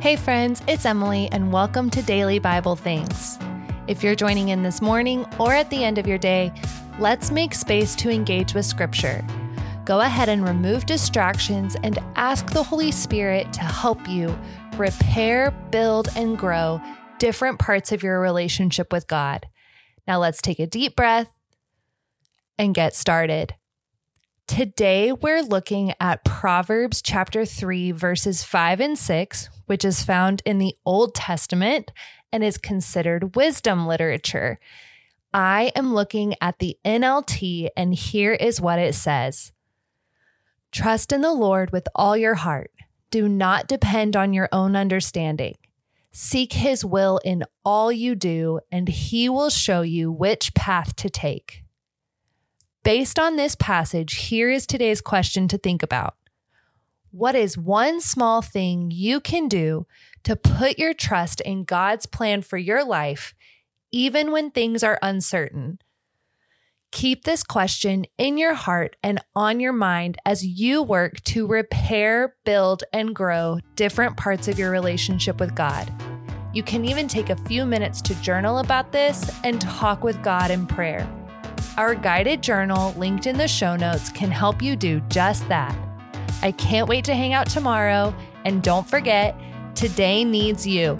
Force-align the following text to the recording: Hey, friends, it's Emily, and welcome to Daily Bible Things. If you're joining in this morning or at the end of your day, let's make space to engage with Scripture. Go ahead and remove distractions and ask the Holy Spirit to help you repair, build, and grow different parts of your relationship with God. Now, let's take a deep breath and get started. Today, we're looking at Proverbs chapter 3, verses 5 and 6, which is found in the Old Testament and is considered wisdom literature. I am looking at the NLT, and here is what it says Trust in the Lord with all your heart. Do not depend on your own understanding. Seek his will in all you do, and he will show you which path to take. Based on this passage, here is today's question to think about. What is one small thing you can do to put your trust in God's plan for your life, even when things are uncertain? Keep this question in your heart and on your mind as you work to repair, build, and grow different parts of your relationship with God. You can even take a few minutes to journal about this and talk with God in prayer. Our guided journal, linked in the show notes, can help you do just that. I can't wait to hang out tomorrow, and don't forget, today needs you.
Hey, 0.00 0.14
friends, 0.14 0.62
it's 0.68 0.86
Emily, 0.86 1.28
and 1.32 1.52
welcome 1.52 1.90
to 1.90 2.00
Daily 2.02 2.38
Bible 2.38 2.76
Things. 2.76 3.36
If 3.88 4.04
you're 4.04 4.14
joining 4.14 4.50
in 4.50 4.62
this 4.62 4.80
morning 4.80 5.26
or 5.40 5.52
at 5.52 5.70
the 5.70 5.82
end 5.82 5.98
of 5.98 6.06
your 6.06 6.18
day, 6.18 6.52
let's 7.00 7.32
make 7.32 7.52
space 7.52 7.96
to 7.96 8.08
engage 8.08 8.54
with 8.54 8.64
Scripture. 8.64 9.26
Go 9.84 10.02
ahead 10.02 10.28
and 10.28 10.46
remove 10.46 10.86
distractions 10.86 11.76
and 11.82 11.98
ask 12.14 12.52
the 12.52 12.62
Holy 12.62 12.92
Spirit 12.92 13.52
to 13.54 13.60
help 13.62 14.08
you 14.08 14.38
repair, 14.76 15.50
build, 15.72 16.10
and 16.14 16.38
grow 16.38 16.80
different 17.18 17.58
parts 17.58 17.90
of 17.90 18.04
your 18.04 18.20
relationship 18.20 18.92
with 18.92 19.08
God. 19.08 19.46
Now, 20.06 20.20
let's 20.20 20.40
take 20.40 20.60
a 20.60 20.66
deep 20.68 20.94
breath 20.94 21.32
and 22.56 22.72
get 22.72 22.94
started. 22.94 23.56
Today, 24.48 25.12
we're 25.12 25.42
looking 25.42 25.92
at 26.00 26.24
Proverbs 26.24 27.02
chapter 27.02 27.44
3, 27.44 27.92
verses 27.92 28.42
5 28.42 28.80
and 28.80 28.98
6, 28.98 29.50
which 29.66 29.84
is 29.84 30.02
found 30.02 30.42
in 30.46 30.56
the 30.58 30.74
Old 30.86 31.14
Testament 31.14 31.92
and 32.32 32.42
is 32.42 32.56
considered 32.56 33.36
wisdom 33.36 33.86
literature. 33.86 34.58
I 35.34 35.70
am 35.76 35.94
looking 35.94 36.34
at 36.40 36.58
the 36.58 36.78
NLT, 36.82 37.68
and 37.76 37.94
here 37.94 38.32
is 38.32 38.60
what 38.60 38.78
it 38.78 38.94
says 38.94 39.52
Trust 40.72 41.12
in 41.12 41.20
the 41.20 41.34
Lord 41.34 41.70
with 41.70 41.86
all 41.94 42.16
your 42.16 42.36
heart. 42.36 42.72
Do 43.10 43.28
not 43.28 43.68
depend 43.68 44.16
on 44.16 44.32
your 44.32 44.48
own 44.50 44.74
understanding. 44.74 45.56
Seek 46.10 46.54
his 46.54 46.84
will 46.84 47.20
in 47.22 47.44
all 47.66 47.92
you 47.92 48.14
do, 48.14 48.60
and 48.72 48.88
he 48.88 49.28
will 49.28 49.50
show 49.50 49.82
you 49.82 50.10
which 50.10 50.54
path 50.54 50.96
to 50.96 51.10
take. 51.10 51.64
Based 52.88 53.18
on 53.18 53.36
this 53.36 53.54
passage, 53.54 54.14
here 54.14 54.48
is 54.48 54.66
today's 54.66 55.02
question 55.02 55.46
to 55.48 55.58
think 55.58 55.82
about. 55.82 56.14
What 57.10 57.34
is 57.34 57.58
one 57.58 58.00
small 58.00 58.40
thing 58.40 58.90
you 58.90 59.20
can 59.20 59.46
do 59.46 59.86
to 60.24 60.36
put 60.36 60.78
your 60.78 60.94
trust 60.94 61.42
in 61.42 61.64
God's 61.64 62.06
plan 62.06 62.40
for 62.40 62.56
your 62.56 62.82
life, 62.82 63.34
even 63.92 64.32
when 64.32 64.50
things 64.50 64.82
are 64.82 64.98
uncertain? 65.02 65.80
Keep 66.90 67.24
this 67.24 67.42
question 67.42 68.06
in 68.16 68.38
your 68.38 68.54
heart 68.54 68.96
and 69.02 69.22
on 69.36 69.60
your 69.60 69.74
mind 69.74 70.16
as 70.24 70.46
you 70.46 70.82
work 70.82 71.22
to 71.24 71.46
repair, 71.46 72.36
build, 72.46 72.84
and 72.94 73.14
grow 73.14 73.58
different 73.74 74.16
parts 74.16 74.48
of 74.48 74.58
your 74.58 74.70
relationship 74.70 75.40
with 75.40 75.54
God. 75.54 75.92
You 76.54 76.62
can 76.62 76.86
even 76.86 77.06
take 77.06 77.28
a 77.28 77.36
few 77.36 77.66
minutes 77.66 78.00
to 78.00 78.14
journal 78.22 78.60
about 78.60 78.92
this 78.92 79.30
and 79.44 79.60
talk 79.60 80.02
with 80.02 80.22
God 80.22 80.50
in 80.50 80.66
prayer. 80.66 81.06
Our 81.78 81.94
guided 81.94 82.42
journal, 82.42 82.92
linked 82.94 83.28
in 83.28 83.38
the 83.38 83.46
show 83.46 83.76
notes, 83.76 84.10
can 84.10 84.32
help 84.32 84.60
you 84.60 84.74
do 84.74 84.98
just 85.02 85.48
that. 85.48 85.78
I 86.42 86.50
can't 86.50 86.88
wait 86.88 87.04
to 87.04 87.14
hang 87.14 87.34
out 87.34 87.48
tomorrow, 87.48 88.12
and 88.44 88.64
don't 88.64 88.84
forget, 88.84 89.36
today 89.76 90.24
needs 90.24 90.66
you. 90.66 90.96